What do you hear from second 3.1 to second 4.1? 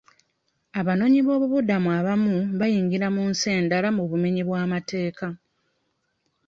mu nsi endala mu